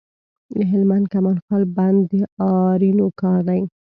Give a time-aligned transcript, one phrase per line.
[0.55, 2.13] د هلمند کمال خان بند د
[2.63, 3.61] آرینو کار دی